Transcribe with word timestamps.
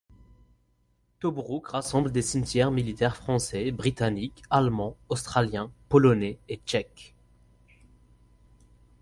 Tobrouk 1.19 1.67
rassemble 1.67 2.11
des 2.11 2.23
cimetières 2.23 2.71
militaires 2.71 3.15
français, 3.15 3.69
britannique, 3.69 4.41
allemand, 4.49 4.97
australien, 5.09 5.69
polonais 5.89 6.39
et 6.49 6.59
tchèque. 6.65 7.13